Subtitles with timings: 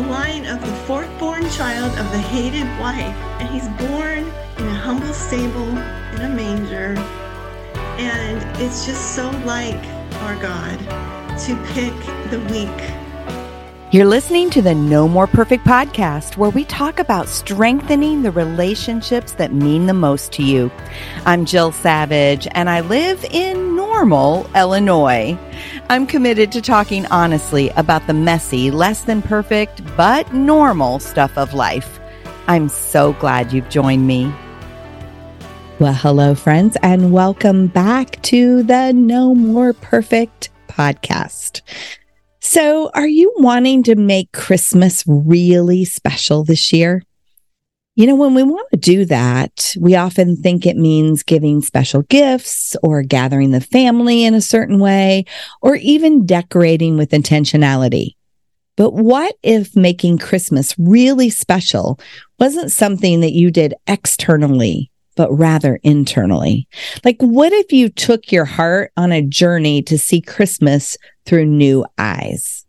[0.00, 4.20] The line of the fourth born child of the hated wife, and he's born
[4.56, 6.94] in a humble stable in a manger.
[7.98, 9.84] And it's just so like
[10.22, 10.78] our God
[11.40, 11.92] to pick
[12.30, 13.09] the weak
[13.92, 19.32] you're listening to the No More Perfect podcast, where we talk about strengthening the relationships
[19.32, 20.70] that mean the most to you.
[21.26, 25.36] I'm Jill Savage, and I live in Normal, Illinois.
[25.88, 31.52] I'm committed to talking honestly about the messy, less than perfect, but normal stuff of
[31.52, 31.98] life.
[32.46, 34.32] I'm so glad you've joined me.
[35.80, 41.62] Well, hello, friends, and welcome back to the No More Perfect podcast.
[42.40, 47.02] So, are you wanting to make Christmas really special this year?
[47.96, 52.02] You know, when we want to do that, we often think it means giving special
[52.02, 55.26] gifts or gathering the family in a certain way
[55.60, 58.14] or even decorating with intentionality.
[58.74, 62.00] But what if making Christmas really special
[62.38, 66.68] wasn't something that you did externally, but rather internally?
[67.04, 71.84] Like, what if you took your heart on a journey to see Christmas through new
[71.98, 72.66] eyes?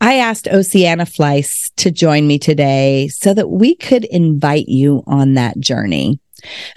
[0.00, 5.34] I asked Ocieanna Fleiss to join me today so that we could invite you on
[5.34, 6.20] that journey.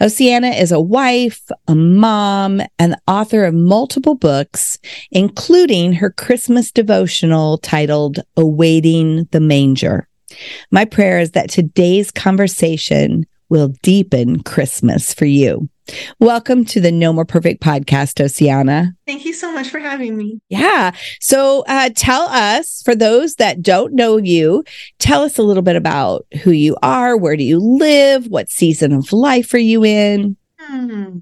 [0.02, 4.78] Ocieanna is a wife, a mom, and the author of multiple books,
[5.12, 10.08] including her Christmas devotional titled Awaiting the Manger.
[10.72, 15.70] My prayer is that today's conversation will deepen Christmas for you.
[16.20, 18.96] Welcome to the No More Perfect podcast, Ocieanna.
[19.08, 20.40] Thank you so much for having me.
[20.50, 20.92] Yeah.
[21.20, 24.64] So uh, tell us, for those that don't know you,
[25.00, 28.94] tell us a little bit about who you are, where do you live, what season
[28.94, 30.38] of life are you in?
[30.60, 31.18] Hmm.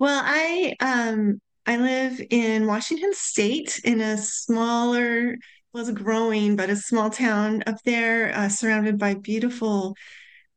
[0.00, 5.36] Well, I um I live in Washington State in a smaller,
[5.74, 9.94] was growing, but a small town up there, uh, surrounded by beautiful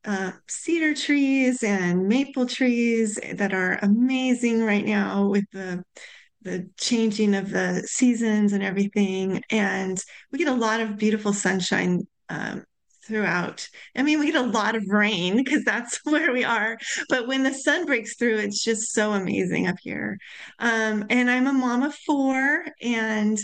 [0.06, 5.84] uh, cedar trees and maple trees that are amazing right now with the
[6.44, 9.44] the changing of the seasons and everything.
[9.52, 12.64] And we get a lot of beautiful sunshine um,
[13.06, 13.68] throughout.
[13.96, 16.78] I mean, we get a lot of rain because that's where we are.
[17.10, 20.18] But when the sun breaks through, it's just so amazing up here.
[20.60, 23.38] Um, and I'm a mom of four, and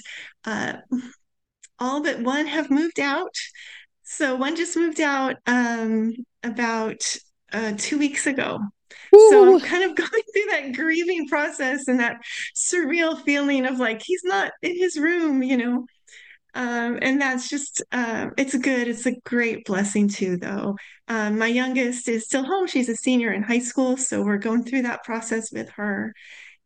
[0.45, 0.77] uh,
[1.79, 3.35] all but one have moved out.
[4.03, 6.13] So one just moved out um,
[6.47, 7.01] about
[7.53, 8.59] uh, two weeks ago.
[9.15, 9.29] Ooh.
[9.29, 12.17] So I'm kind of going through that grieving process and that
[12.55, 15.85] surreal feeling of like he's not in his room, you know.
[16.53, 18.87] Um, and that's just uh, it's good.
[18.87, 20.75] It's a great blessing too, though.
[21.07, 22.65] Um, my youngest is still home.
[22.65, 26.13] She's a senior in high school, so we're going through that process with her.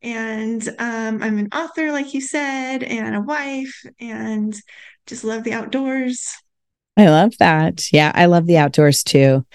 [0.01, 4.55] And um, I'm an author, like you said, and a wife, and
[5.07, 6.31] just love the outdoors.
[7.01, 7.91] I love that.
[7.91, 9.45] Yeah, I love the outdoors too.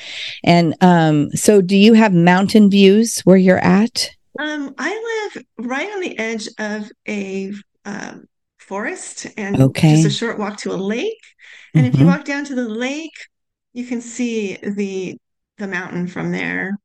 [0.44, 4.10] And um, so do you have mountain views where you're at?
[4.38, 7.52] Um, I live right on the edge of a
[7.84, 8.26] um,
[8.58, 10.02] forest and okay.
[10.02, 11.14] just a short walk to a lake.
[11.74, 11.94] And mm-hmm.
[11.94, 12.16] if you mm-hmm.
[12.16, 13.14] walk down to the lake,
[13.72, 15.16] you can see the
[15.58, 16.78] the mountain from there.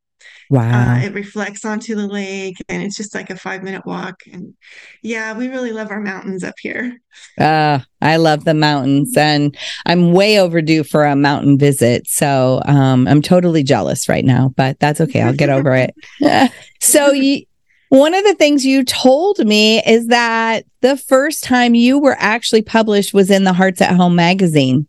[0.50, 0.96] Wow.
[0.96, 4.22] Uh, it reflects onto the lake and it's just like a five minute walk.
[4.32, 4.54] And
[5.02, 6.98] yeah, we really love our mountains up here.
[7.38, 12.08] Uh, I love the mountains and I'm way overdue for a mountain visit.
[12.08, 15.22] So um, I'm totally jealous right now, but that's okay.
[15.22, 15.96] I'll get over it.
[16.82, 17.46] so you,
[17.92, 22.62] one of the things you told me is that the first time you were actually
[22.62, 24.88] published was in the Hearts at Home magazine.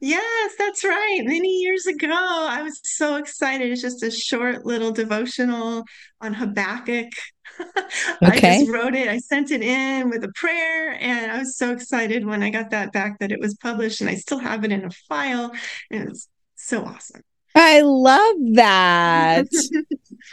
[0.00, 1.20] Yes, that's right.
[1.24, 3.70] Many years ago, I was so excited.
[3.70, 5.84] It's just a short little devotional
[6.20, 7.08] on Habakkuk.
[7.58, 7.70] Okay.
[8.22, 9.08] I just wrote it.
[9.08, 12.70] I sent it in with a prayer, and I was so excited when I got
[12.70, 15.52] that back that it was published, and I still have it in a file,
[15.90, 17.22] and it's so awesome.
[17.54, 19.46] I love that.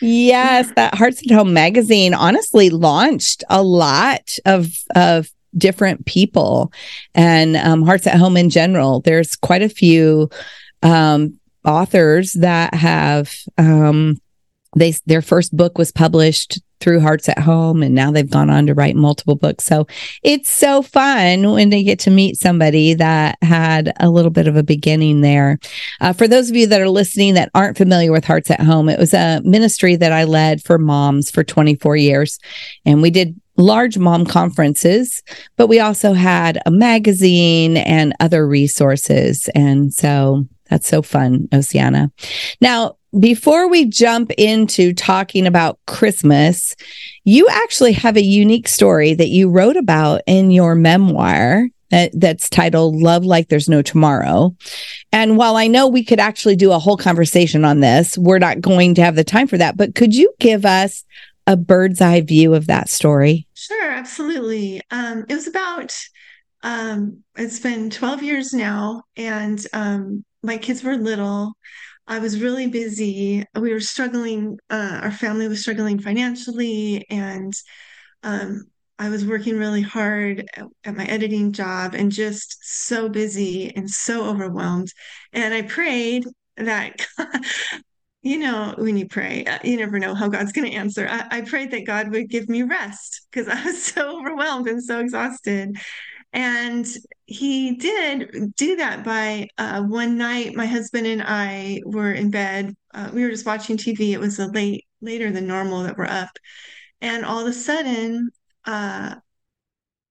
[0.01, 6.71] yes, that Hearts at Home magazine honestly launched a lot of of different people
[7.15, 9.01] and um, Hearts at Home in general.
[9.01, 10.29] There's quite a few
[10.81, 14.19] um, authors that have um,
[14.75, 18.67] they their first book was published through Hearts at Home, and now they've gone on
[18.67, 19.63] to write multiple books.
[19.63, 19.87] So
[20.21, 24.57] it's so fun when they get to meet somebody that had a little bit of
[24.57, 25.59] a beginning there.
[26.01, 28.89] Uh, for those of you that are listening that aren't familiar with Hearts at Home,
[28.89, 32.37] it was a ministry that I led for moms for 24 years,
[32.85, 35.21] and we did large mom conferences,
[35.57, 39.49] but we also had a magazine and other resources.
[39.53, 42.11] And so that's so fun, Ocieanna.
[42.61, 46.75] Now, before we jump into talking about Christmas,
[47.25, 52.49] you actually have a unique story that you wrote about in your memoir that, that's
[52.49, 54.55] titled Love Like There's No Tomorrow.
[55.11, 58.61] And while I know we could actually do a whole conversation on this, we're not
[58.61, 59.77] going to have the time for that.
[59.77, 61.05] But could you give us
[61.47, 63.47] a bird's eye view of that story?
[63.53, 64.81] Sure, absolutely.
[64.91, 65.95] Um, it was about,
[66.63, 71.53] um, it's been 12 years now, and um, my kids were little.
[72.07, 73.45] I was really busy.
[73.55, 77.53] We were struggling, uh, our family was struggling financially, and
[78.23, 78.65] um,
[78.99, 83.89] I was working really hard at, at, my editing job and just so busy and
[83.89, 84.91] so overwhelmed.
[85.33, 86.25] And I prayed
[86.57, 87.05] that,
[88.23, 91.07] you know, when you pray, uh, you never know how God's going to answer.
[91.09, 94.81] I, I prayed that God would give me rest because I was so overwhelmed and
[94.81, 95.77] so exhausted.
[96.31, 96.87] And
[97.25, 100.55] he did do that by uh, one night.
[100.55, 102.73] My husband and I were in bed.
[102.93, 104.13] Uh, we were just watching TV.
[104.13, 106.29] It was a late, later than normal that we're up,
[107.01, 108.29] and all of a sudden,
[108.65, 109.15] uh,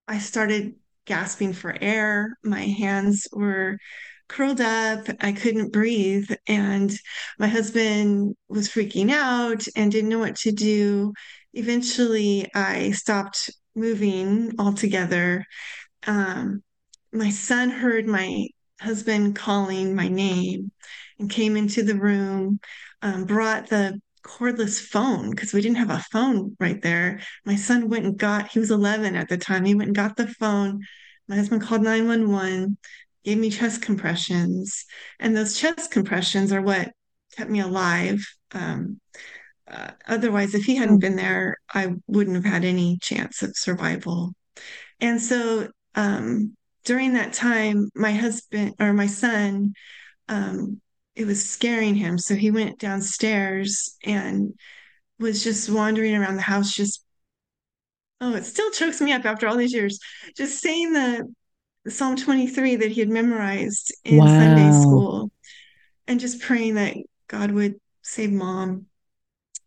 [0.06, 0.74] I started
[1.06, 2.36] gasping for air.
[2.44, 3.78] My hands were
[4.32, 5.06] curled up.
[5.20, 6.92] I couldn't breathe, and
[7.38, 11.12] my husband was freaking out and didn't know what to do.
[11.54, 15.46] Eventually, I stopped moving altogether
[16.06, 16.62] um,
[17.12, 18.48] my son heard my
[18.80, 20.72] husband calling my name
[21.18, 22.60] and came into the room,
[23.02, 27.20] um, brought the cordless phone because we didn't have a phone right there.
[27.44, 29.64] My son went and got, he was 11 at the time.
[29.64, 30.80] He went and got the phone.
[31.28, 32.78] My husband called 911,
[33.24, 34.84] gave me chest compressions.
[35.18, 36.92] And those chest compressions are what
[37.36, 38.24] kept me alive.
[38.52, 39.00] Um,
[39.68, 44.34] uh, otherwise, if he hadn't been there, I wouldn't have had any chance of survival.
[45.00, 49.72] And so um, during that time, my husband or my son,
[50.28, 50.80] um,
[51.14, 52.18] it was scaring him.
[52.18, 54.54] So he went downstairs and
[55.18, 57.04] was just wandering around the house, just,
[58.20, 59.98] oh, it still chokes me up after all these years,
[60.36, 61.32] just saying the
[61.88, 64.26] Psalm 23 that he had memorized in wow.
[64.26, 65.30] Sunday school
[66.06, 66.96] and just praying that
[67.28, 68.86] God would save mom.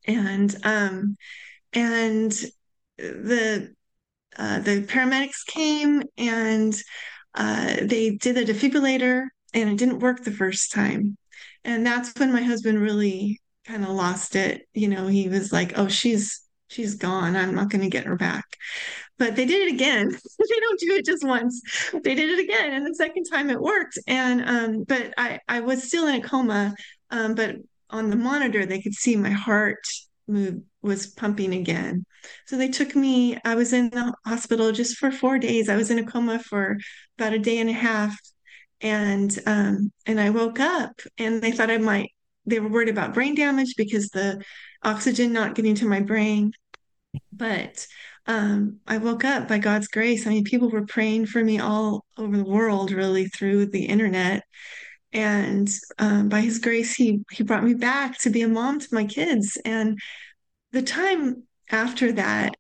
[0.08, 1.18] And, um,
[1.74, 2.32] and
[2.98, 3.76] the
[4.38, 6.76] uh, the paramedics came and
[7.36, 11.18] uh, they did a defibrillator and it didn't work the first time.
[11.64, 14.68] And that's when my husband really kind of lost it.
[14.74, 17.36] You know, he was like, oh, she's she's gone.
[17.36, 18.46] I'm not going to get her back.
[19.18, 20.10] But they did it again.
[20.40, 21.62] they don't do it just once.
[21.92, 23.98] They did it again, and the second time it worked.
[24.08, 26.74] And um, but I I was still in a coma.
[27.12, 27.56] Um, but
[27.90, 29.86] on the monitor, they could see my heart
[30.28, 32.06] move was pumping again.
[32.46, 35.68] So they took me, I was in the hospital just for four days.
[35.68, 36.78] I was in a coma for
[37.18, 38.16] about a day and a half.
[38.82, 42.12] And um, and I woke up and they thought I might
[42.46, 44.44] they were worried about brain damage because the
[44.84, 46.52] oxygen not getting to my brain.
[47.32, 47.88] But
[48.28, 50.26] um, I woke up by God's grace.
[50.26, 54.44] I mean, people were praying for me all over the world, really, through the internet.
[55.14, 58.88] And um, by His grace, He He brought me back to be a mom to
[58.92, 59.58] my kids.
[59.64, 60.00] And
[60.72, 62.56] the time after that,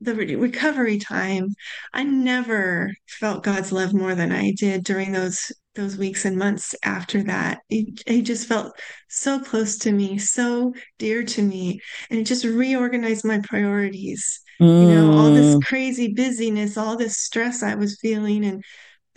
[0.00, 1.54] the recovery time,
[1.92, 6.74] I never felt God's love more than I did during those those weeks and months
[6.84, 7.60] after that.
[7.68, 8.72] He, he just felt
[9.08, 14.40] so close to me, so dear to me, and it just reorganized my priorities.
[14.60, 14.82] Mm.
[14.82, 15.62] You know, all this mm.
[15.62, 18.64] crazy busyness, all this stress I was feeling, and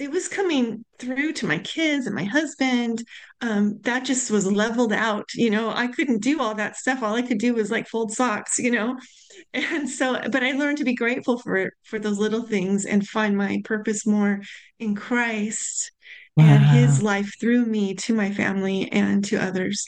[0.01, 3.03] it was coming through to my kids and my husband.
[3.39, 5.29] Um, that just was leveled out.
[5.35, 7.03] You know, I couldn't do all that stuff.
[7.03, 8.97] All I could do was like fold socks, you know.
[9.53, 13.35] And so, but I learned to be grateful for for those little things and find
[13.35, 14.41] my purpose more
[14.77, 15.91] in Christ
[16.35, 16.45] wow.
[16.45, 19.87] and His life through me to my family and to others.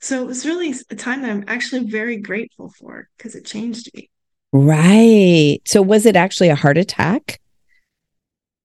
[0.00, 3.90] So it was really a time that I'm actually very grateful for because it changed
[3.94, 4.10] me.
[4.52, 5.60] Right.
[5.64, 7.40] So was it actually a heart attack?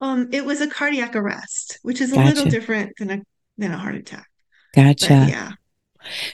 [0.02, 2.28] Um, it was a cardiac arrest, which is a gotcha.
[2.28, 3.22] little different than a
[3.58, 4.28] than a heart attack.
[4.76, 5.08] Gotcha.
[5.08, 5.52] But yeah.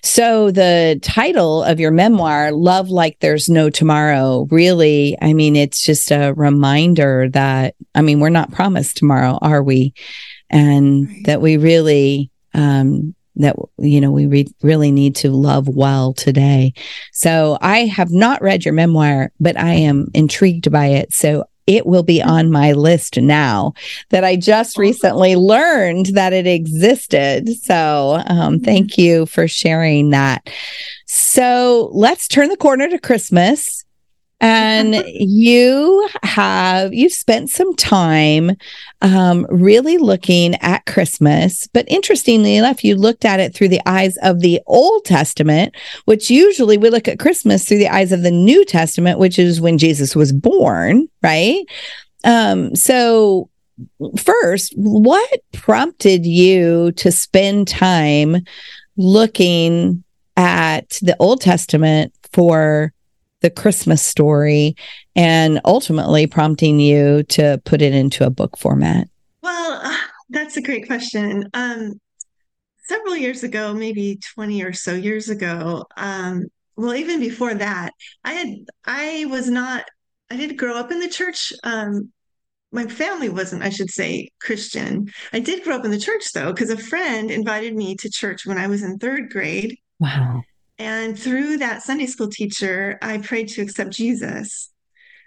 [0.04, 5.84] So, the title of your memoir, Love Like There's No Tomorrow, really, I mean, it's
[5.84, 9.94] just a reminder that, I mean, we're not promised tomorrow, are we?
[10.52, 11.26] And right.
[11.26, 16.74] that we really, um, that you know we re- really need to love well today
[17.12, 21.86] so i have not read your memoir but i am intrigued by it so it
[21.86, 23.74] will be on my list now
[24.10, 27.50] that I just recently learned that it existed.
[27.50, 28.64] So, um, mm-hmm.
[28.64, 30.50] thank you for sharing that.
[31.06, 33.85] So, let's turn the corner to Christmas
[34.42, 38.52] and you have you've spent some time
[39.02, 41.68] um, really looking at christmas.
[41.68, 45.76] But interestingly enough you looked at it through the eyes of the old testament
[46.06, 49.62] which usually we look at christmas through the eyes of the new testament which is
[49.62, 51.66] when jesus was born right?
[52.24, 53.50] Um, so
[54.18, 58.38] first what prompted you to spend time
[58.98, 60.04] looking
[60.38, 62.94] at the old testament for
[63.46, 64.76] the Christmas story
[65.16, 69.08] and ultimately prompting you to put it into a book format?
[69.44, 69.96] Well,
[70.30, 71.48] that's a great question.
[71.54, 72.02] Um,
[72.86, 77.92] several years ago, maybe 20 or so years ago, um, well, even before that,
[78.24, 78.48] I had,
[78.84, 79.86] I was not,
[80.32, 81.54] I didn't grow up in the church.
[81.64, 82.12] Um,
[82.72, 85.08] my family wasn't, I should say, Christian.
[85.34, 88.48] I did grow up in the church though, because a friend invited me to church
[88.48, 89.78] when I was in third grade.
[90.00, 90.42] Wow.
[90.78, 94.72] And through that Sunday school teacher, I prayed to accept Jesus.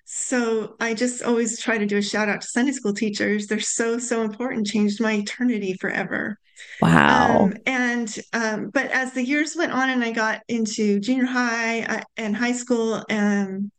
[0.04, 3.46] So I just always try to do a shout out to Sunday school teachers.
[3.46, 6.38] They're so, so important, changed my eternity forever.
[6.80, 7.44] Wow.
[7.44, 11.82] Um, and, um, but as the years went on and I got into junior high
[11.82, 13.70] uh, and high school, um,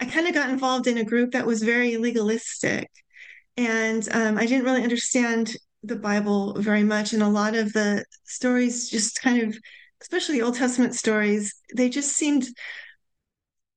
[0.00, 2.90] I kind of got involved in a group that was very legalistic.
[3.56, 7.12] And um, I didn't really understand the Bible very much.
[7.12, 9.58] And a lot of the stories just kind of
[10.00, 12.46] especially the Old Testament stories, they just seemed,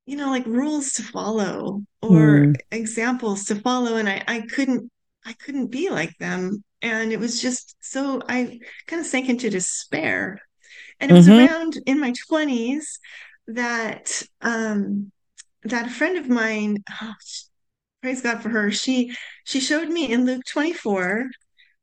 [0.06, 2.56] you know, like rules to follow or mm.
[2.72, 3.96] examples to follow.
[3.96, 4.92] And I, I couldn't,
[5.26, 6.64] I couldn't be like them.
[6.82, 10.40] And it was just so I kind of sank into despair.
[11.00, 11.54] And it was mm-hmm.
[11.54, 12.84] around in my 20s
[13.48, 15.12] that um
[15.64, 17.14] that a friend of mine, oh,
[18.02, 21.30] praise God for her, she she showed me in Luke 24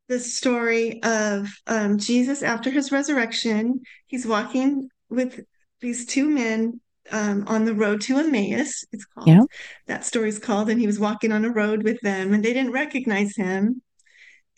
[0.08, 3.80] the story of um, Jesus after his resurrection.
[4.06, 5.40] He's walking with
[5.80, 8.84] these two men um, on the road to Emmaus.
[8.92, 9.28] It's called.
[9.28, 9.42] Yeah.
[9.86, 12.72] That story's called, and he was walking on a road with them, and they didn't
[12.72, 13.82] recognize him.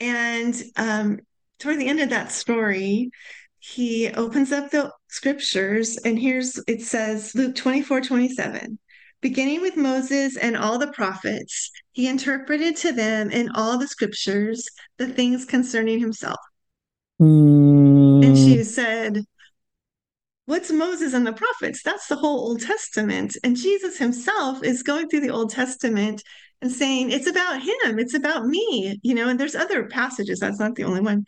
[0.00, 1.21] And um,
[1.59, 3.11] toward the end of that story,
[3.59, 8.78] he opens up the scriptures, and here's it says Luke 24 27.
[9.20, 14.64] Beginning with Moses and all the prophets, he interpreted to them in all the scriptures
[14.96, 16.38] the things concerning himself.
[17.20, 18.25] Mm.
[18.25, 19.25] And she said,
[20.46, 21.82] What's Moses and the prophets?
[21.82, 23.37] That's the whole Old Testament.
[23.44, 26.22] And Jesus himself is going through the Old Testament
[26.62, 30.58] and saying, It's about him, it's about me, you know, and there's other passages, that's
[30.58, 31.25] not the only one.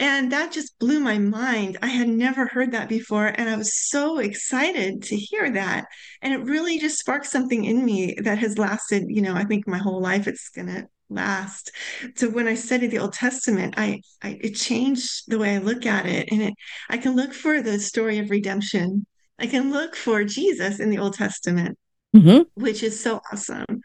[0.00, 1.76] And that just blew my mind.
[1.82, 3.26] I had never heard that before.
[3.26, 5.84] And I was so excited to hear that.
[6.22, 9.68] And it really just sparked something in me that has lasted, you know, I think
[9.68, 11.70] my whole life it's going to last.
[12.16, 15.84] So when I studied the Old Testament, I, I it changed the way I look
[15.84, 16.28] at it.
[16.32, 16.54] And it,
[16.88, 19.06] I can look for the story of redemption.
[19.38, 21.78] I can look for Jesus in the Old Testament.
[22.14, 22.42] Mm-hmm.
[22.54, 23.82] Which is so awesome.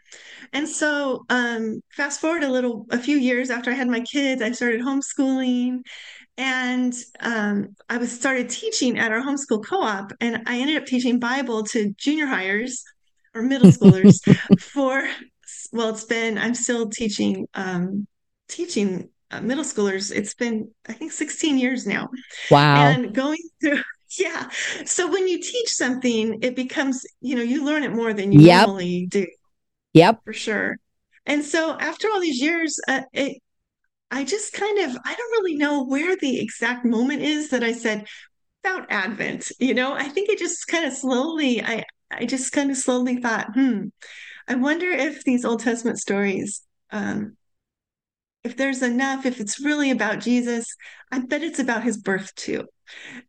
[0.52, 4.42] And so, um, fast forward a little, a few years after I had my kids,
[4.42, 5.82] I started homeschooling
[6.38, 11.18] and um, I was started teaching at our homeschool co-op, and I ended up teaching
[11.18, 12.82] Bible to junior hires
[13.34, 14.20] or middle schoolers
[14.60, 15.08] for.
[15.72, 18.06] Well, it's been I'm still teaching um,
[18.48, 20.12] teaching uh, middle schoolers.
[20.14, 22.08] It's been I think 16 years now.
[22.50, 22.76] Wow!
[22.76, 23.80] And going through
[24.18, 24.48] yeah.
[24.84, 28.40] So when you teach something, it becomes you know you learn it more than you
[28.40, 28.66] yep.
[28.66, 29.26] normally do.
[29.92, 30.76] Yep, for sure.
[31.24, 33.38] And so after all these years, uh, it
[34.10, 37.72] I just kind of, I don't really know where the exact moment is that I
[37.72, 38.06] said
[38.64, 39.50] about Advent.
[39.58, 43.16] You know, I think it just kind of slowly, I, I just kind of slowly
[43.20, 43.86] thought, hmm,
[44.46, 47.36] I wonder if these Old Testament stories, um,
[48.44, 50.66] if there's enough, if it's really about Jesus,
[51.10, 52.66] I bet it's about his birth too.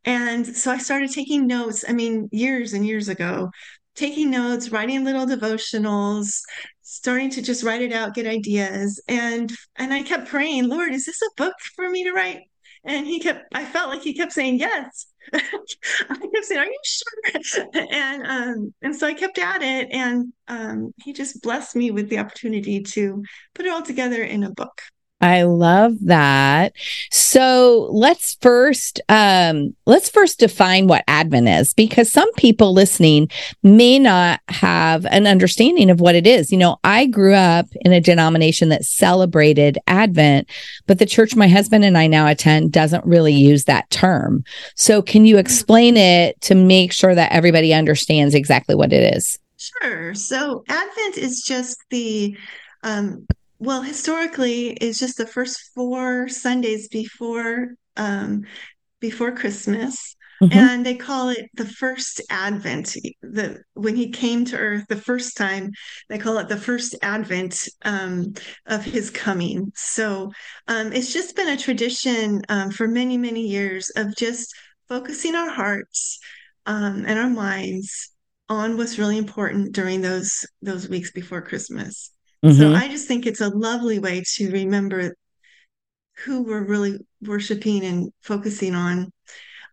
[0.06, 3.52] And so I started taking notes, I mean, years and years ago,
[3.96, 6.40] taking notes, writing little devotionals,
[6.82, 9.02] starting to just write it out, get ideas.
[9.08, 12.42] And and I kept praying, Lord, is this a book for me to write?
[12.86, 15.08] And he kept, I felt like he kept saying yes.
[15.34, 17.68] I kept saying, Are you sure?
[17.92, 19.90] and um, and so I kept at it.
[19.92, 23.24] And um, he just blessed me with the opportunity to
[23.54, 24.82] put it all together in a book.
[25.20, 26.74] I love that.
[27.12, 33.30] So let's first um, let's first define what Advent is because some people listening
[33.64, 36.52] may not have an understanding of what it is.
[36.52, 40.50] You know, I grew up in a denomination that celebrated Advent,
[40.86, 44.44] but the church my husband and I now attend doesn't really use that term.
[44.76, 49.40] So can you explain it to make sure that everybody understands exactly what it is?
[49.58, 50.14] Sure.
[50.14, 52.38] So Advent is just the
[52.84, 53.26] um,
[53.60, 58.46] well, historically, it's just the first four Sundays before um,
[59.00, 60.16] before Christmas.
[60.42, 60.58] Mm-hmm.
[60.58, 62.96] And they call it the first Advent.
[63.24, 65.72] The when he came to Earth the first time,
[66.10, 68.34] they call it the first Advent um,
[68.68, 69.72] of his coming.
[69.76, 70.32] So
[70.68, 74.54] um, it's just been a tradition um, for many many years of just
[74.88, 76.20] focusing our hearts
[76.68, 78.12] um, and our minds
[78.48, 82.12] on what's really important during those those weeks before Christmas.
[82.44, 82.60] Mm-hmm.
[82.60, 85.16] So I just think it's a lovely way to remember
[86.24, 89.12] who we're really worshiping and focusing on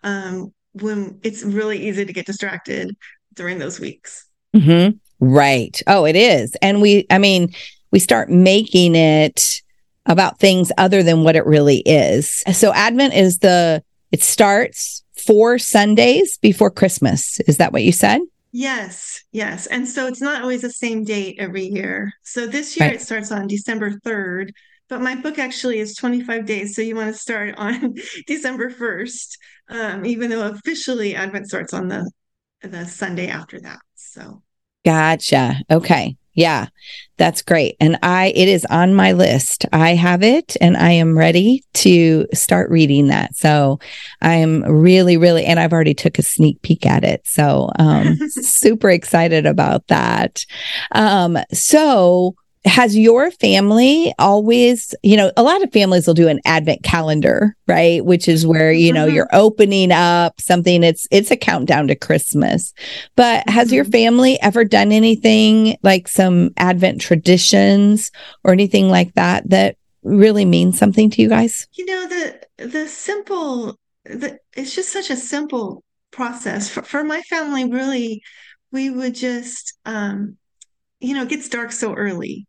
[0.02, 2.96] um, when it's really easy to get distracted
[3.34, 4.26] during those weeks.
[4.54, 4.96] Mm-hmm.
[5.20, 5.80] Right.
[5.86, 6.56] Oh, it is.
[6.60, 7.54] And we, I mean,
[7.90, 9.62] we start making it
[10.06, 12.44] about things other than what it really is.
[12.52, 17.40] So Advent is the, it starts four Sundays before Christmas.
[17.40, 18.20] Is that what you said?
[18.56, 19.66] Yes, yes.
[19.66, 22.12] And so it's not always the same date every year.
[22.22, 22.94] So this year right.
[22.94, 24.52] it starts on December 3rd,
[24.88, 26.76] but my book actually is 25 days.
[26.76, 27.96] So you want to start on
[28.28, 29.38] December 1st,
[29.70, 32.08] um, even though officially Advent starts on the
[32.62, 33.80] the Sunday after that.
[33.96, 34.44] So
[34.84, 35.56] gotcha.
[35.68, 36.16] Okay.
[36.34, 36.66] Yeah,
[37.16, 37.76] that's great.
[37.80, 39.66] And I, it is on my list.
[39.72, 43.36] I have it and I am ready to start reading that.
[43.36, 43.78] So
[44.20, 47.24] I am really, really, and I've already took a sneak peek at it.
[47.24, 50.44] So, um, super excited about that.
[50.92, 52.34] Um, so
[52.64, 57.54] has your family always, you know, a lot of families will do an advent calendar,
[57.68, 58.04] right?
[58.04, 59.16] Which is where, you know, mm-hmm.
[59.16, 60.82] you're opening up something.
[60.82, 62.72] It's, it's a countdown to Christmas.
[63.16, 63.52] But mm-hmm.
[63.52, 63.92] has your mm-hmm.
[63.92, 68.10] family ever done anything like some advent traditions
[68.44, 71.68] or anything like that that really means something to you guys?
[71.72, 77.20] You know, the, the simple, the, it's just such a simple process for, for my
[77.22, 77.70] family.
[77.70, 78.22] Really,
[78.72, 80.38] we would just, um,
[81.00, 82.46] you know, it gets dark so early.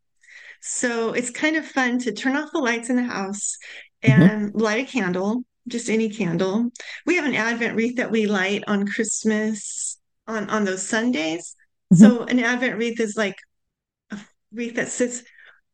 [0.68, 3.56] So it's kind of fun to turn off the lights in the house
[4.02, 4.20] mm-hmm.
[4.20, 4.58] and mm-hmm.
[4.58, 6.70] light a candle, just any candle.
[7.06, 11.54] We have an Advent wreath that we light on Christmas on on those Sundays.
[11.94, 12.02] Mm-hmm.
[12.02, 13.36] So an Advent wreath is like
[14.10, 14.18] a
[14.52, 15.22] wreath that sits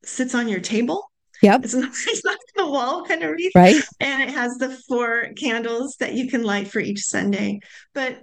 [0.04, 1.10] sits on your table.
[1.40, 1.64] Yep.
[1.64, 3.52] It's not, it's not the wall kind of wreath.
[3.54, 3.82] Right.
[3.98, 7.60] And it has the four candles that you can light for each Sunday.
[7.94, 8.20] But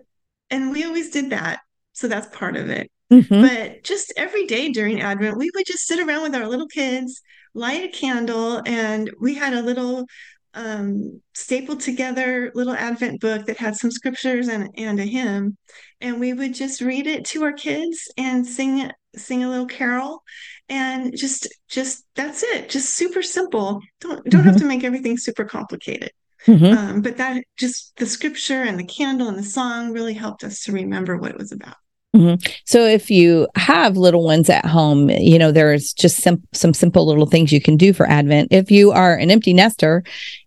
[0.51, 1.61] and we always did that.
[1.93, 2.91] So that's part of it.
[3.11, 3.41] Mm-hmm.
[3.41, 7.21] But just every day during Advent, we would just sit around with our little kids,
[7.53, 10.05] light a candle, and we had a little
[10.53, 15.57] um, stapled together little Advent book that had some scriptures and, and a hymn.
[16.01, 20.23] And we would just read it to our kids and sing sing a little carol
[20.69, 24.49] and just just that's it just super simple don't don't mm-hmm.
[24.49, 26.11] have to make everything super complicated
[26.45, 26.77] mm-hmm.
[26.77, 30.63] um, but that just the scripture and the candle and the song really helped us
[30.63, 31.75] to remember what it was about
[32.15, 32.43] Mm-hmm.
[32.65, 37.05] So if you have little ones at home, you know, there's just some, some simple
[37.05, 38.47] little things you can do for Advent.
[38.51, 40.03] If you are an empty nester,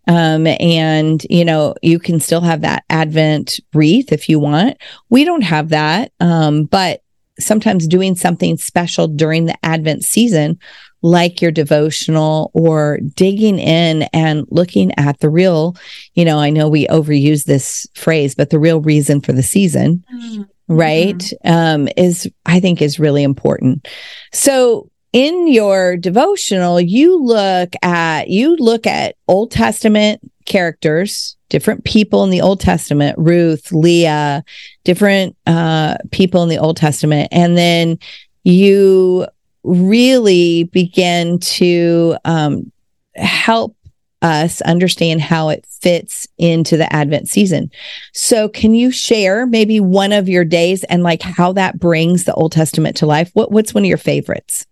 [0.09, 4.77] um, and you know, you can still have that Advent wreath if you want.
[5.11, 6.13] We don't have that.
[6.19, 7.03] Um, but
[7.39, 10.59] sometimes doing something special during the Advent season,
[11.03, 15.77] like your devotional or digging in and looking at the real,
[16.15, 20.05] you know, I know we overuse this phrase, but the real reason for the season.
[20.13, 21.17] Mm right?
[21.17, 21.53] Mm-hmm.
[21.53, 23.87] um is i think is really important.
[24.33, 32.25] So in your devotional you look at you look at old testament characters different people
[32.25, 34.43] in the old testament ruth leah
[34.85, 37.29] different uh people in the old testament.
[37.31, 37.99] And then
[38.45, 39.27] you
[39.65, 42.73] really begin to um
[43.15, 43.77] help
[44.23, 47.71] us understand how it fits into the Advent season.
[48.13, 52.35] So, can you share maybe one of your days and like how that brings the
[52.35, 53.31] Old Testament to life?
[53.35, 54.67] What What's one of your favorites?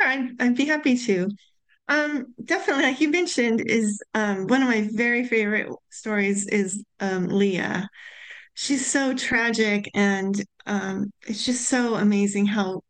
[0.00, 1.30] Sure, I'd, I'd be happy to.
[1.88, 7.26] Um, definitely, like you mentioned, is um, one of my very favorite stories is um,
[7.26, 7.88] Leah.
[8.54, 12.82] She's so tragic, and um, it's just so amazing how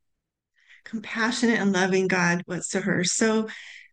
[0.84, 3.04] compassionate and loving God was to her.
[3.04, 3.48] So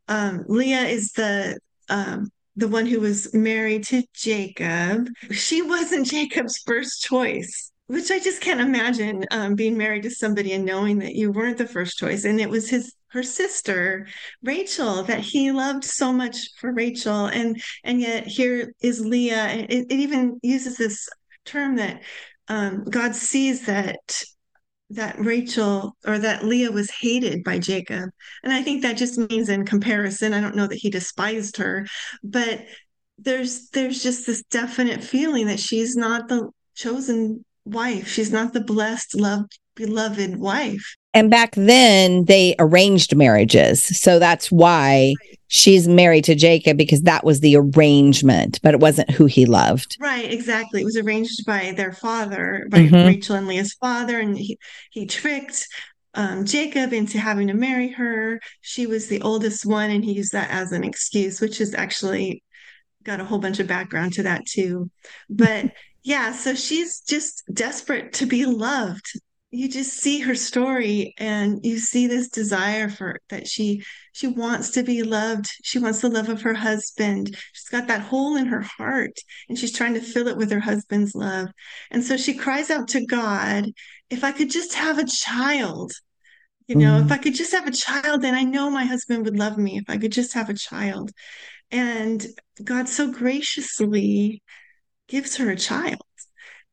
[0.07, 1.57] um, Leah is the
[1.89, 5.07] um, the one who was married to Jacob.
[5.31, 10.53] She wasn't Jacob's first choice, which I just can't imagine um, being married to somebody
[10.53, 12.25] and knowing that you weren't the first choice.
[12.25, 14.05] And it was his her sister
[14.43, 19.85] Rachel that he loved so much for Rachel and and yet here is Leah it,
[19.89, 21.07] it even uses this
[21.45, 22.01] term that
[22.49, 24.23] um, God sees that
[24.89, 28.09] that Rachel or that Leah was hated by Jacob.
[28.43, 31.85] And I think that just means in comparison I don't know that he despised her
[32.23, 32.65] but
[33.17, 38.07] there's there's just this definite feeling that she's not the chosen wife.
[38.07, 43.83] She's not the blessed loved beloved wife and back then they arranged marriages.
[43.99, 45.15] So that's why
[45.47, 49.97] she's married to Jacob because that was the arrangement, but it wasn't who he loved.
[49.99, 50.81] Right, exactly.
[50.81, 53.07] It was arranged by their father, by mm-hmm.
[53.07, 54.59] Rachel and Leah's father, and he,
[54.91, 55.67] he tricked
[56.13, 58.39] um, Jacob into having to marry her.
[58.61, 62.43] She was the oldest one, and he used that as an excuse, which is actually
[63.03, 64.91] got a whole bunch of background to that too.
[65.31, 65.71] But
[66.03, 69.19] yeah, so she's just desperate to be loved
[69.57, 74.71] you just see her story and you see this desire for that she she wants
[74.71, 75.47] to be loved.
[75.63, 77.35] She wants the love of her husband.
[77.53, 79.17] She's got that hole in her heart
[79.49, 81.49] and she's trying to fill it with her husband's love.
[81.91, 83.65] And so she cries out to god
[84.09, 85.91] if i could just have a child
[86.67, 87.05] you know mm.
[87.05, 89.77] if i could just have a child then i know my husband would love me
[89.77, 91.11] if i could just have a child.
[91.71, 92.25] And
[92.63, 94.41] god so graciously
[95.07, 96.01] gives her a child.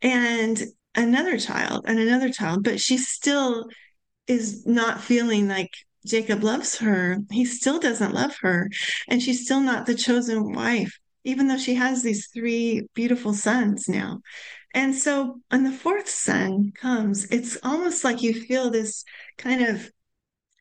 [0.03, 0.63] And
[0.95, 3.69] another child and another child, but she still
[4.27, 5.71] is not feeling like
[6.07, 7.19] Jacob loves her.
[7.31, 8.71] He still doesn't love her.
[9.09, 13.89] And she's still not the chosen wife, even though she has these three beautiful sons
[13.89, 14.21] now.
[14.75, 19.05] And so when the fourth son comes, it's almost like you feel this
[19.39, 19.91] kind of,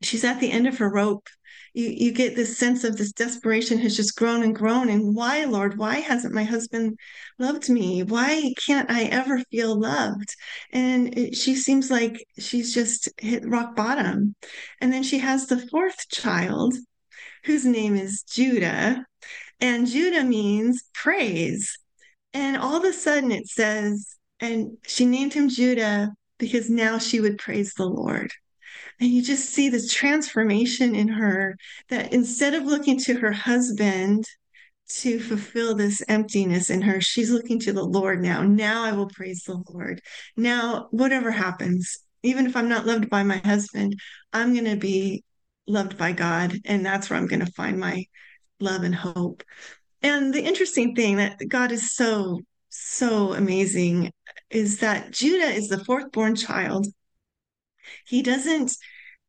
[0.01, 1.27] she's at the end of her rope
[1.73, 4.89] you you get this sense of this desperation has just grown and grown.
[4.89, 5.77] And why lord?
[5.77, 6.97] Why hasn't my husband
[7.39, 8.03] loved me?
[8.03, 10.35] Why can't i ever feel loved?
[10.71, 14.35] And it, she seems like she's just hit rock bottom.
[14.81, 16.75] And then she has the fourth child
[17.45, 19.05] whose name is judah.
[19.59, 21.77] And judah means praise.
[22.33, 27.19] And all of a sudden it says and she named him judah because now she
[27.19, 28.31] would praise the lord
[29.03, 31.57] and you just see this transformation in her
[31.89, 34.23] that instead of looking to her husband
[34.87, 38.43] to fulfill this emptiness in her, she's looking to the Lord now.
[38.43, 39.99] Now I will praise the Lord.
[40.37, 43.99] Now, whatever happens, even if I'm not loved by my husband,
[44.31, 45.25] I'm going to be
[45.67, 46.55] loved by God.
[46.63, 48.05] And that's where I'm going to find my
[48.61, 49.43] love and hope.
[50.01, 52.39] And the interesting thing that God is so,
[52.69, 54.13] so amazing
[54.49, 56.87] is that Judah is the fourth born child.
[58.05, 58.71] He doesn't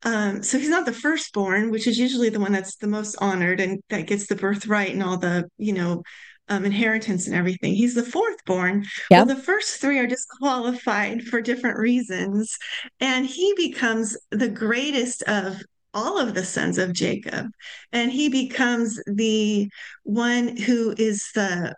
[0.04, 3.60] um, so he's not the firstborn, which is usually the one that's the most honored
[3.60, 6.02] and that gets the birthright and all the, you know,
[6.48, 7.74] um, inheritance and everything.
[7.74, 8.84] He's the fourth born.
[9.10, 9.26] Yep.
[9.26, 12.56] Well, the first three are disqualified for different reasons.
[13.00, 15.62] And he becomes the greatest of
[15.94, 17.46] all of the sons of Jacob.
[17.92, 19.70] And he becomes the
[20.02, 21.74] one who is the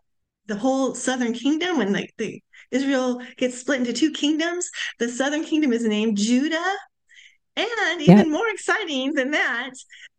[0.46, 4.68] the whole southern kingdom when the, the Israel gets split into two kingdoms.
[5.00, 6.76] The southern kingdom is named Judah
[7.56, 8.28] and even yep.
[8.28, 9.70] more exciting than that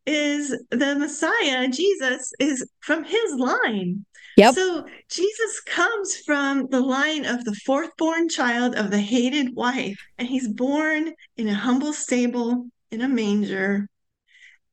[0.06, 4.06] is the Messiah, Jesus, is from his line.
[4.38, 4.56] Yep.
[4.56, 9.98] So Jesus comes from the line of the fourth born child of the hated wife,
[10.18, 13.88] and he's born in a humble stable in a manger.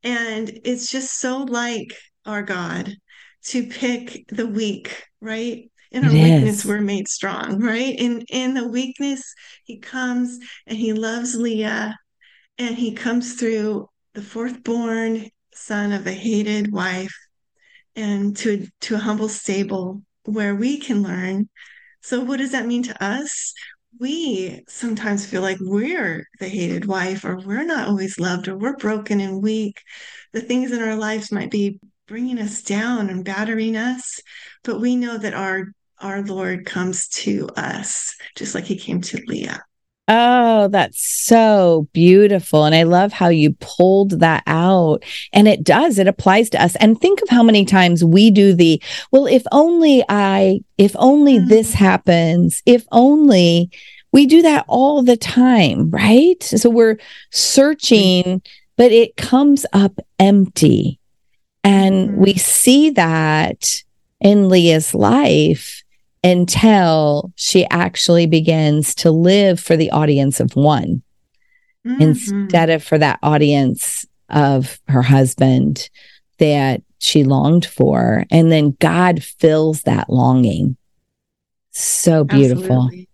[0.02, 1.94] And it's just so like
[2.26, 2.94] our God
[3.46, 5.70] to pick the weak, right?
[5.90, 6.64] In our it weakness, is.
[6.64, 7.94] we're made strong, right?
[7.98, 9.22] In in the weakness,
[9.64, 11.96] he comes and he loves Leah
[12.58, 17.14] and he comes through the fourth born son of a hated wife
[17.96, 21.48] and to, to a humble stable where we can learn.
[22.02, 23.52] So, what does that mean to us?
[24.00, 28.76] We sometimes feel like we're the hated wife, or we're not always loved, or we're
[28.76, 29.80] broken and weak.
[30.32, 34.20] The things in our lives might be bringing us down and battering us,
[34.64, 39.22] but we know that our our Lord comes to us just like he came to
[39.26, 39.62] Leah.
[40.06, 42.64] Oh, that's so beautiful.
[42.64, 45.02] And I love how you pulled that out.
[45.32, 46.76] And it does, it applies to us.
[46.76, 51.38] And think of how many times we do the, well, if only I, if only
[51.38, 51.48] mm-hmm.
[51.48, 53.70] this happens, if only
[54.12, 56.42] we do that all the time, right?
[56.42, 56.98] So we're
[57.30, 58.42] searching,
[58.76, 61.00] but it comes up empty.
[61.62, 62.20] And mm-hmm.
[62.20, 63.82] we see that
[64.20, 65.83] in Leah's life
[66.24, 71.02] until she actually begins to live for the audience of one
[71.86, 72.00] mm-hmm.
[72.00, 75.90] instead of for that audience of her husband
[76.38, 78.24] that she longed for.
[78.30, 80.76] And then God fills that longing.
[81.72, 82.84] So beautiful.
[82.86, 83.08] Absolutely.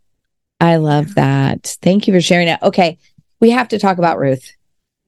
[0.60, 1.76] I love that.
[1.82, 2.60] Thank you for sharing it.
[2.62, 2.96] Okay.
[3.40, 4.52] We have to talk about Ruth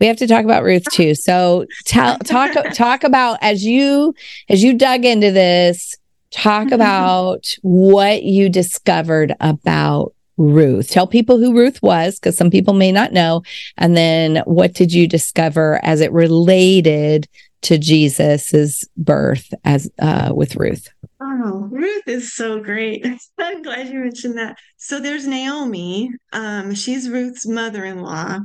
[0.02, 1.14] we have to talk about Ruth too.
[1.14, 4.16] So tell talk talk about as you
[4.48, 5.96] as you dug into this,
[6.32, 10.90] talk about what you discovered about Ruth.
[10.90, 13.42] Tell people who Ruth was because some people may not know.
[13.76, 17.28] And then what did you discover as it related
[17.62, 20.88] to Jesus's birth as uh, with Ruth?
[21.20, 23.06] Oh, Ruth is so great.
[23.38, 24.56] I'm glad you mentioned that.
[24.76, 26.10] So there's Naomi.
[26.32, 28.40] Um, she's Ruth's mother-in-law,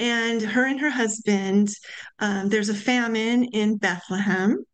[0.00, 1.68] and her and her husband.
[2.18, 4.64] Um, there's a famine in Bethlehem.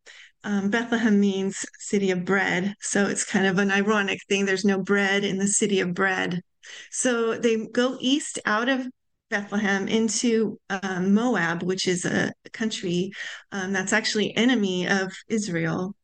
[0.45, 4.45] Um, Bethlehem means city of bread, so it's kind of an ironic thing.
[4.45, 6.43] There's no bread in the city of bread,
[6.91, 8.87] so they go east out of
[9.31, 13.11] Bethlehem into um, Moab, which is a country
[13.53, 15.95] um, that's actually enemy of Israel.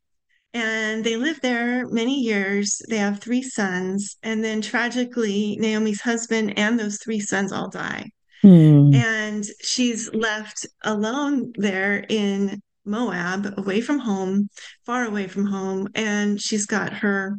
[0.53, 2.83] And they live there many years.
[2.89, 4.17] They have three sons.
[4.23, 8.11] And then tragically, Naomi's husband and those three sons all die.
[8.43, 8.93] Hmm.
[8.95, 14.49] And she's left alone there in Moab, away from home,
[14.85, 15.89] far away from home.
[15.95, 17.39] And she's got her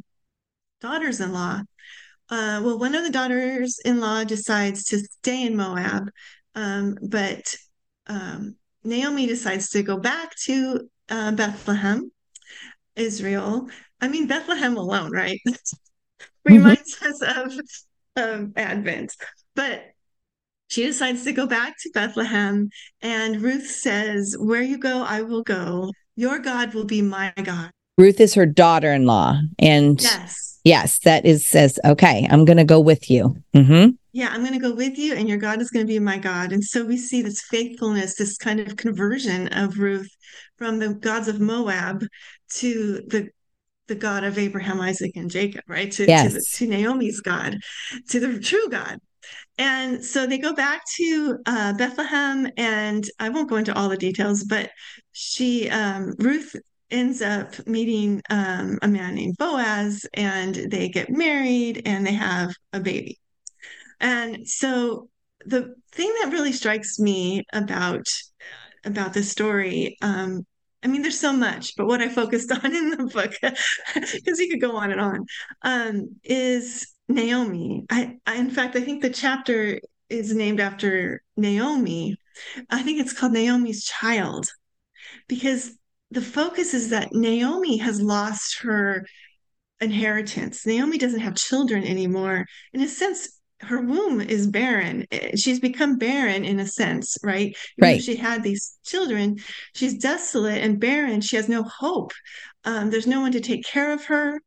[0.80, 1.62] daughters in law.
[2.30, 6.10] Uh, well, one of the daughters in law decides to stay in Moab,
[6.56, 7.56] um, but
[8.08, 12.10] um, Naomi decides to go back to uh, Bethlehem
[12.96, 13.70] Israel.
[14.00, 15.40] I mean, Bethlehem alone, right?
[16.46, 17.60] Reminds us of,
[18.16, 19.14] of Advent.
[19.56, 19.84] But
[20.72, 22.70] she decides to go back to Bethlehem,
[23.02, 25.92] and Ruth says, Where you go, I will go.
[26.16, 27.72] Your God will be my God.
[27.98, 29.38] Ruth is her daughter in law.
[29.60, 30.60] And yes.
[30.64, 33.36] Yes, that is says, okay, I'm going to go with you.
[33.56, 33.92] Mm-hmm.
[34.14, 36.20] Yeah, I'm going to go with you, and your God is going to be my
[36.20, 36.52] God.
[36.52, 40.10] And so we see this faithfulness, this kind of conversion of Ruth
[40.58, 42.06] from the gods of Moab
[42.58, 43.30] to the
[43.88, 45.92] the God of Abraham, Isaac, and Jacob, right?
[45.92, 46.28] To, yes.
[46.28, 47.58] to, the, to Naomi's God,
[48.10, 49.00] to the true God.
[49.58, 53.98] And so they go back to uh, Bethlehem, and I won't go into all the
[53.98, 54.72] details, but
[55.12, 56.56] she, um, Ruth,
[56.90, 62.54] ends up meeting um, a man named Boaz, and they get married and they have
[62.74, 63.20] a baby.
[64.00, 65.10] And so
[65.46, 68.06] the thing that really strikes me about
[68.84, 70.46] about this story um,
[70.84, 73.34] I mean, there's so much, but what I focused on in the book,
[73.94, 75.26] because you could go on and on,
[75.62, 77.86] um, is Naomi.
[77.90, 82.18] I, I, in fact, I think the chapter is named after Naomi.
[82.70, 84.48] I think it's called Naomi's Child,
[85.28, 85.72] because
[86.12, 89.06] the focus is that Naomi has lost her
[89.80, 90.66] inheritance.
[90.66, 92.46] Naomi doesn't have children anymore.
[92.74, 95.06] In a sense, her womb is barren.
[95.12, 97.56] Eh, she's become barren in a sense, right?
[97.78, 98.04] Even right.
[98.04, 99.38] she had these children,
[99.76, 101.22] she's desolate and barren.
[101.22, 102.14] She has no hope.
[102.64, 104.40] Um, there's no one to take care of her.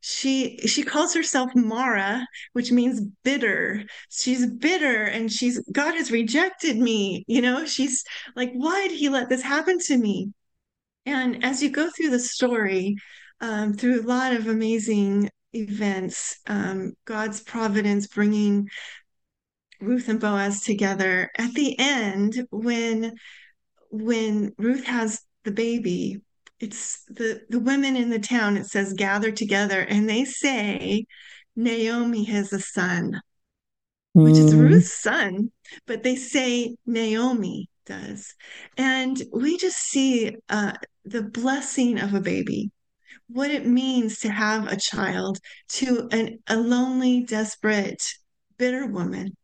[0.00, 3.84] She she calls herself Mara, which means bitter.
[4.10, 7.24] She's bitter and she's God has rejected me.
[7.28, 8.04] You know, she's
[8.36, 10.32] like, why did he let this happen to me?
[11.06, 12.96] And as you go through the story,
[13.40, 18.68] um, through a lot of amazing events, um, God's providence bringing
[19.80, 21.30] Ruth and Boaz together.
[21.38, 23.14] At the end, when
[23.90, 26.20] when Ruth has the baby,
[26.60, 28.56] it's the the women in the town.
[28.56, 31.06] It says gather together, and they say
[31.56, 33.20] Naomi has a son,
[34.16, 34.24] mm.
[34.24, 34.60] which is hmm.
[34.60, 35.50] Ruth's son,
[35.86, 38.34] but they say Naomi does,
[38.76, 40.72] and we just see uh,
[41.04, 42.70] the blessing of a baby
[43.32, 48.02] what it means to have a child to an, a lonely, desperate,
[48.58, 49.36] bitter woman.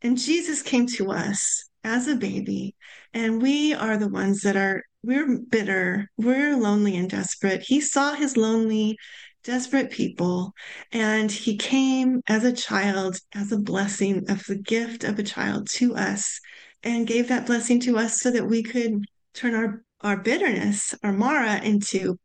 [0.00, 2.74] And Jesus came to us as a baby,
[3.12, 7.62] and we are the ones that are, we're bitter, we're lonely and desperate.
[7.62, 8.98] He saw his lonely,
[9.44, 10.52] desperate people,
[10.92, 15.68] and he came as a child, as a blessing of the gift of a child
[15.74, 16.40] to us,
[16.82, 21.12] and gave that blessing to us so that we could turn our, our bitterness, our
[21.12, 22.18] Mara, into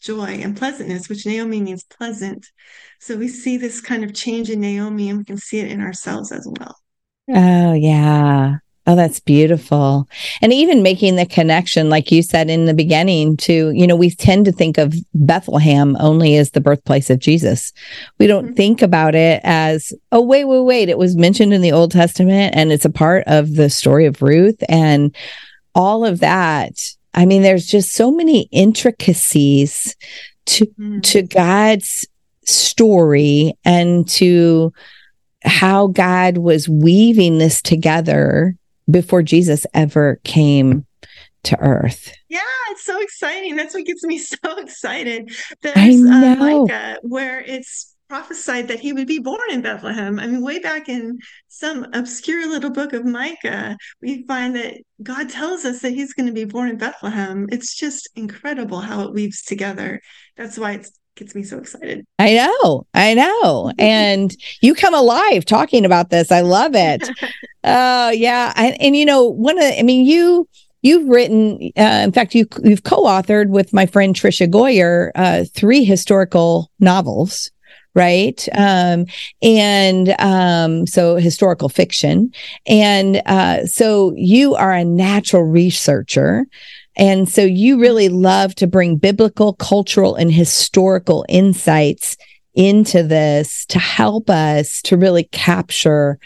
[0.00, 2.46] joy and pleasantness, which Naomi means pleasant.
[3.00, 5.80] So we see this kind of change in Naomi and we can see it in
[5.80, 6.76] ourselves as well.
[7.30, 8.56] Oh, yeah.
[8.88, 10.08] Oh, that's beautiful.
[10.42, 14.10] And even making the connection, like you said in the beginning, to, you know, we
[14.10, 17.72] tend to think of Bethlehem only as the birthplace of Jesus.
[18.18, 18.54] We don't mm-hmm.
[18.54, 20.88] think about it as, oh, wait, wait, wait.
[20.88, 24.22] It was mentioned in the Old Testament and it's a part of the story of
[24.22, 25.14] Ruth and
[25.74, 29.96] all of that I mean, there's just so many intricacies
[30.46, 31.02] to mm.
[31.02, 32.06] to God's
[32.44, 34.72] story and to
[35.42, 38.56] how God was weaving this together
[38.90, 40.86] before Jesus ever came
[41.44, 42.12] to earth.
[42.28, 43.56] Yeah, it's so exciting.
[43.56, 45.32] That's what gets me so excited.
[45.62, 45.76] There's.
[45.76, 50.18] Uh, Micah, where it's prophesied that he would be born in Bethlehem.
[50.18, 55.28] I mean, way back in some obscure little book of Micah, we find that God
[55.28, 57.46] tells us that he's going to be born in Bethlehem.
[57.52, 60.00] It's just incredible how it weaves together.
[60.36, 62.06] That's why it gets me so excited.
[62.18, 62.86] I know.
[62.94, 63.72] I know.
[63.78, 66.32] and you come alive talking about this.
[66.32, 67.08] I love it.
[67.64, 68.52] Oh, uh, yeah.
[68.54, 70.48] I, and you know, one of the, I mean, you
[70.80, 75.84] You've written, uh, in fact, you you've co-authored with my friend Tricia Goyer uh, three
[75.84, 77.50] historical novels
[77.94, 78.48] right?
[78.54, 79.06] Um,
[79.42, 82.32] and um, so historical fiction.
[82.66, 86.46] And uh, so you are a natural researcher.
[86.98, 92.16] And so you really love to bring biblical, cultural, and historical insights
[92.54, 96.18] into this to help us to really capture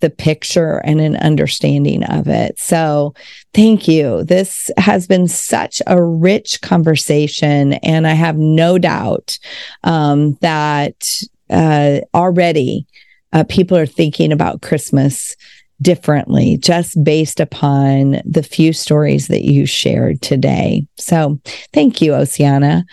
[0.00, 2.58] the picture and an understanding of it.
[2.58, 3.14] So
[3.52, 4.24] thank you.
[4.24, 7.74] This has been such a rich conversation.
[7.74, 9.38] And I have no doubt
[9.84, 11.10] um, that
[11.50, 12.86] uh, already
[13.32, 15.36] uh, people are thinking about Christmas
[15.82, 20.86] differently just based upon the few stories that you shared today.
[20.98, 21.40] So
[21.72, 22.84] thank you, Ocieanna.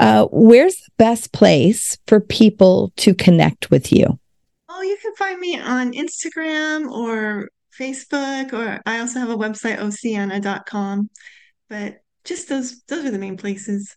[0.00, 4.18] Uh, where's the best place for people to connect with you?
[4.68, 9.78] Oh, you can find me on Instagram or Facebook, or I also have a website,
[9.78, 11.10] ocieanna.com.
[11.68, 13.96] But just those those are the main places.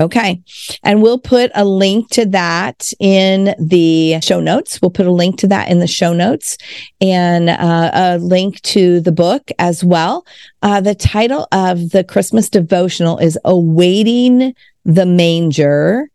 [0.00, 0.42] Okay.
[0.82, 4.80] And we'll put a link to that in the show notes.
[4.80, 6.56] We'll put a link to that in the show notes
[7.00, 10.26] and uh, a link to the book as well.
[10.62, 16.08] Uh, the title of the Christmas devotional is Awaiting the Manger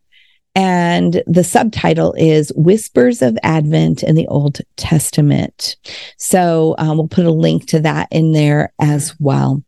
[0.58, 5.76] and the subtitle is Whispers of Advent in the Old Testament.
[6.18, 9.64] So um, we'll put a link to that in there as well.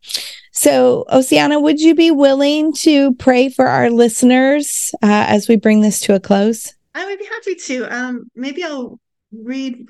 [0.52, 5.80] So, Ocieanna, would you be willing to pray for our listeners uh, as we bring
[5.80, 6.74] this to a close?
[6.94, 7.84] I would be happy to.
[7.94, 8.98] Um, maybe I'll
[9.32, 9.88] read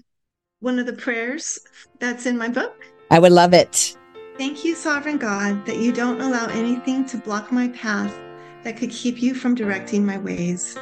[0.61, 1.59] one of the prayers
[1.99, 2.75] that's in my book.
[3.11, 3.97] I would love it.
[4.37, 8.15] Thank you, Sovereign God, that you don't allow anything to block my path
[8.63, 10.77] that could keep you from directing my ways.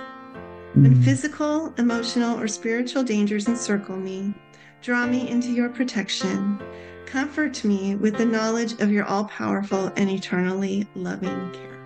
[0.75, 1.05] When mm.
[1.05, 4.35] physical, emotional, or spiritual dangers encircle me,
[4.83, 6.61] draw me into your protection.
[7.09, 11.81] Comfort me with the knowledge of your all powerful and eternally loving care.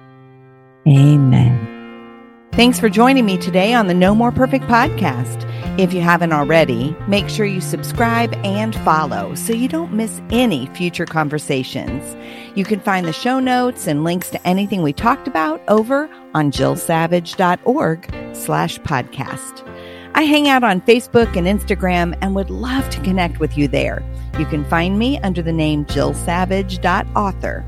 [0.88, 2.48] Amen.
[2.50, 5.48] Thanks for joining me today on the No More Perfect podcast.
[5.78, 10.66] If you haven't already, make sure you subscribe and follow so you don't miss any
[10.74, 12.16] future conversations.
[12.56, 16.50] You can find the show notes and links to anything we talked about over on
[16.50, 19.68] jillsavage.org slash podcast.
[20.14, 24.02] I hang out on Facebook and Instagram and would love to connect with you there.
[24.38, 27.64] You can find me under the name jillsavage.author.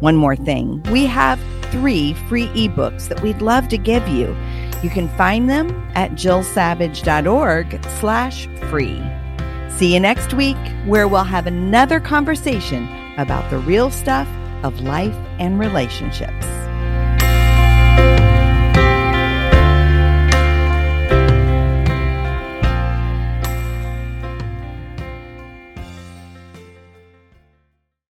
[0.00, 4.36] One more thing, we have three free ebooks that we'd love to give you.
[4.82, 9.02] You can find them at jillsavage.org slash free.
[9.70, 14.28] See you next week, where we'll have another conversation about the real stuff
[14.62, 16.46] of life and relationships.